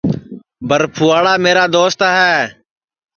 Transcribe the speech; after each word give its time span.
برپھوئاڑا 0.69 1.33
میرا 1.45 1.65
دوست 1.75 1.99
ہے 2.17 2.35